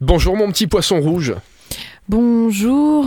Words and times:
Bonjour 0.00 0.36
mon 0.36 0.48
petit 0.50 0.66
poisson 0.66 1.00
rouge. 1.00 1.34
Bonjour, 2.08 3.06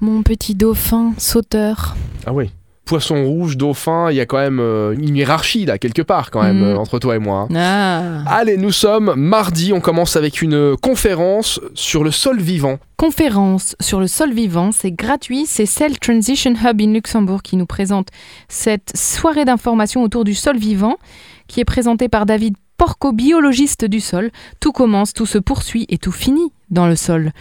mon 0.00 0.22
petit 0.22 0.54
dauphin 0.54 1.12
sauteur. 1.18 1.96
Ah 2.24 2.32
oui. 2.32 2.50
Poisson 2.84 3.24
rouge, 3.24 3.56
dauphin, 3.56 4.10
il 4.10 4.16
y 4.16 4.20
a 4.20 4.26
quand 4.26 4.36
même 4.38 4.60
euh, 4.60 4.94
une 4.96 5.16
hiérarchie 5.16 5.64
là, 5.64 5.78
quelque 5.78 6.02
part 6.02 6.30
quand 6.30 6.42
même, 6.42 6.60
Mm. 6.60 6.64
euh, 6.64 6.76
entre 6.76 6.98
toi 6.98 7.16
et 7.16 7.18
moi. 7.18 7.48
hein. 7.50 8.22
Ah. 8.26 8.36
Allez, 8.36 8.58
nous 8.58 8.72
sommes 8.72 9.14
mardi, 9.16 9.72
on 9.72 9.80
commence 9.80 10.16
avec 10.16 10.40
une 10.42 10.76
conférence 10.76 11.60
sur 11.74 12.04
le 12.04 12.10
sol 12.10 12.38
vivant. 12.40 12.78
Conférence 12.98 13.74
sur 13.80 14.00
le 14.00 14.06
sol 14.06 14.32
vivant, 14.34 14.70
c'est 14.70 14.92
gratuit. 14.92 15.46
C'est 15.46 15.66
Cell 15.66 15.98
Transition 15.98 16.52
Hub 16.62 16.80
in 16.80 16.92
Luxembourg 16.92 17.42
qui 17.42 17.56
nous 17.56 17.66
présente 17.66 18.08
cette 18.48 18.92
soirée 18.94 19.46
d'information 19.46 20.02
autour 20.02 20.22
du 20.24 20.34
sol 20.34 20.58
vivant 20.58 20.96
qui 21.48 21.60
est 21.60 21.64
présentée 21.64 22.08
par 22.08 22.24
David 22.26 22.54
Porco, 22.76 23.12
biologiste 23.12 23.84
du 23.84 24.00
sol. 24.00 24.30
Tout 24.60 24.72
commence, 24.72 25.12
tout 25.12 25.26
se 25.26 25.38
poursuit 25.38 25.86
et 25.88 25.98
tout 25.98 26.12
finit 26.12 26.52
dans 26.70 26.86
le 26.86 26.96
sol. 26.96 27.32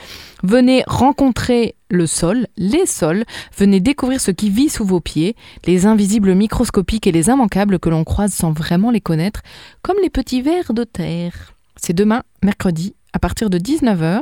Venez 0.44 0.84
rencontrer 0.88 1.76
le 1.90 2.08
sol, 2.08 2.48
les 2.58 2.86
sols, 2.86 3.24
venez 3.58 3.80
découvrir 3.80 4.20
ce 4.20 4.32
qui 4.32 4.50
vit 4.50 4.70
sous 4.70 4.86
vos 4.86 5.00
pieds, 5.00 5.36
les 5.66 5.86
invisibles 5.86 6.34
microscopiques 6.34 7.08
et 7.08 7.12
les 7.12 7.28
immanquables 7.28 7.80
que 7.80 7.90
l'on 7.90 8.04
croise 8.04 8.34
sans 8.34 8.52
vraiment 8.52 8.92
les 8.92 9.02
connaître, 9.02 9.42
comme 9.82 9.98
les 10.02 10.10
petits 10.10 10.42
vers 10.42 10.74
de 10.74 10.84
terre. 10.84 11.54
C'est 11.76 11.94
demain, 11.94 12.24
mercredi, 12.44 12.96
à 13.14 13.20
partir 13.20 13.50
de 13.50 13.58
19h, 13.58 14.22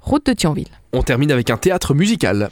route 0.00 0.26
de 0.26 0.32
Thionville. 0.32 0.68
On 0.92 1.02
termine 1.02 1.32
avec 1.32 1.50
un 1.50 1.56
théâtre 1.56 1.94
musical. 1.94 2.50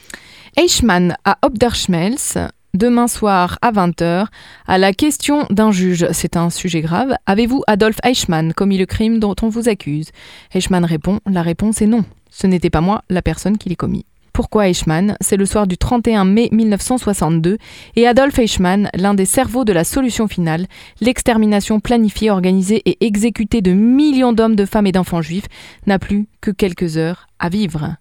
Eichmann 0.57 1.17
à 1.25 1.39
Obderschmelz, 1.43 2.39
demain 2.75 3.09
soir 3.09 3.59
à 3.63 3.73
20h, 3.73 4.27
à 4.67 4.79
la 4.79 4.93
question 4.93 5.47
d'un 5.51 5.71
juge. 5.71 6.07
C'est 6.13 6.37
un 6.37 6.51
sujet 6.51 6.81
grave. 6.81 7.15
Avez-vous 7.27 7.63
Adolf 7.67 7.97
Eichmann 8.05 8.53
commis 8.53 8.79
le 8.79 8.87
crime 8.87 9.19
dont 9.19 9.35
on 9.43 9.49
vous 9.49 9.69
accuse? 9.69 10.11
Eichmann 10.55 10.85
répond 10.85 11.21
La 11.27 11.43
réponse 11.43 11.83
est 11.83 11.87
non. 11.87 12.05
Ce 12.31 12.47
n'était 12.47 12.71
pas 12.71 12.81
moi 12.81 13.03
la 13.09 13.23
personne 13.23 13.59
qui 13.59 13.69
l'ait 13.69 13.77
commis. 13.77 14.05
Pourquoi 14.39 14.69
Eichmann? 14.69 15.17
C'est 15.21 15.37
le 15.37 15.47
soir 15.47 15.67
du 15.67 15.77
31 15.77 16.25
mai 16.25 16.49
1962 16.53 17.59
et 17.97 18.07
Adolf 18.07 18.39
Eichmann, 18.39 18.89
l'un 18.95 19.15
des 19.15 19.25
cerveaux 19.25 19.65
de 19.65 19.73
la 19.73 19.83
solution 19.83 20.29
finale, 20.29 20.67
l'extermination 21.01 21.81
planifiée, 21.81 22.31
organisée 22.31 22.81
et 22.85 23.05
exécutée 23.05 23.63
de 23.63 23.73
millions 23.73 24.33
d'hommes, 24.33 24.55
de 24.55 24.65
femmes 24.65 24.87
et 24.87 24.93
d'enfants 24.93 25.23
juifs, 25.23 25.49
n'a 25.89 25.99
plus 25.99 26.29
que 26.41 26.53
quelques 26.53 26.99
heures 26.99 27.27
à 27.41 27.49
vivre. 27.49 27.97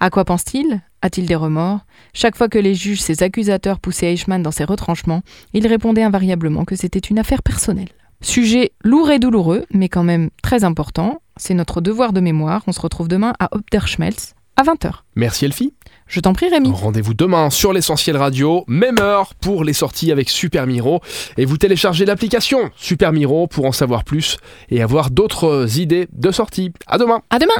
À 0.00 0.10
quoi 0.10 0.24
pense-t-il? 0.24 0.82
A-t-il 1.02 1.26
des 1.26 1.34
remords? 1.34 1.80
Chaque 2.14 2.36
fois 2.36 2.48
que 2.48 2.58
les 2.58 2.74
juges, 2.74 3.00
ses 3.00 3.22
accusateurs 3.22 3.78
poussaient 3.80 4.12
Eichmann 4.12 4.42
dans 4.42 4.50
ses 4.50 4.64
retranchements, 4.64 5.22
il 5.52 5.66
répondait 5.66 6.02
invariablement 6.02 6.64
que 6.64 6.76
c'était 6.76 6.98
une 6.98 7.18
affaire 7.18 7.42
personnelle. 7.42 7.88
Sujet 8.22 8.72
lourd 8.82 9.10
et 9.10 9.18
douloureux, 9.18 9.64
mais 9.72 9.88
quand 9.88 10.02
même 10.02 10.30
très 10.42 10.64
important. 10.64 11.20
C'est 11.36 11.54
notre 11.54 11.80
devoir 11.80 12.12
de 12.12 12.20
mémoire. 12.20 12.62
On 12.66 12.72
se 12.72 12.80
retrouve 12.80 13.08
demain 13.08 13.34
à 13.38 13.54
Obderschmelz 13.54 14.34
à 14.56 14.62
20h. 14.62 14.90
Merci 15.16 15.44
Elfie. 15.44 15.74
Je 16.06 16.20
t'en 16.20 16.32
prie 16.32 16.48
Rémi. 16.48 16.70
Rendez-vous 16.72 17.14
demain 17.14 17.50
sur 17.50 17.72
l'essentiel 17.72 18.16
radio, 18.16 18.64
même 18.68 18.96
heure 19.00 19.34
pour 19.34 19.64
les 19.64 19.72
sorties 19.72 20.12
avec 20.12 20.30
Super 20.30 20.66
Miro. 20.66 21.00
Et 21.36 21.44
vous 21.44 21.58
téléchargez 21.58 22.04
l'application 22.04 22.70
Super 22.76 23.12
Miro 23.12 23.48
pour 23.48 23.66
en 23.66 23.72
savoir 23.72 24.04
plus 24.04 24.38
et 24.70 24.82
avoir 24.82 25.10
d'autres 25.10 25.78
idées 25.78 26.08
de 26.12 26.30
sorties. 26.30 26.72
À 26.86 26.96
demain 26.96 27.22
À 27.30 27.38
demain 27.38 27.56